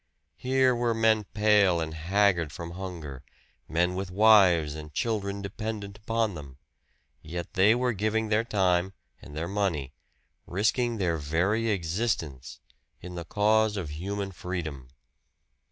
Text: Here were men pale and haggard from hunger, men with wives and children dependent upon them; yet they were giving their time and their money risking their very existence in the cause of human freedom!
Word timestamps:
Here 0.37 0.75
were 0.75 0.95
men 0.95 1.25
pale 1.25 1.79
and 1.79 1.93
haggard 1.93 2.51
from 2.51 2.71
hunger, 2.71 3.23
men 3.69 3.93
with 3.93 4.09
wives 4.09 4.73
and 4.73 4.91
children 4.91 5.43
dependent 5.43 5.99
upon 5.99 6.33
them; 6.33 6.57
yet 7.21 7.53
they 7.53 7.75
were 7.75 7.93
giving 7.93 8.29
their 8.29 8.43
time 8.43 8.93
and 9.21 9.37
their 9.37 9.47
money 9.47 9.93
risking 10.47 10.97
their 10.97 11.17
very 11.19 11.69
existence 11.69 12.59
in 12.99 13.13
the 13.13 13.25
cause 13.25 13.77
of 13.77 13.91
human 13.91 14.31
freedom! 14.31 14.87